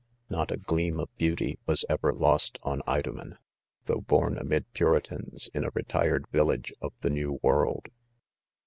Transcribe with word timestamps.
Not 0.31 0.49
a 0.49 0.57
gleam 0.57 0.99
of 0.99 1.15
beauty 1.17 1.59
was" 1.67 1.85
ever 1.87 2.11
■ 2.13 2.19
lost 2.19 2.57
on 2.63 2.81
Idomen 2.87 3.33
3 3.33 3.35
though 3.85 4.01
born 4.01 4.35
amid 4.39 4.73
puritans, 4.73 5.51
in 5.53 5.63
a 5.63 5.69
retired 5.75 6.25
vil 6.31 6.47
lage 6.47 6.73
of 6.81 6.93
the 7.01 7.11
new 7.11 7.37
world. 7.43 7.85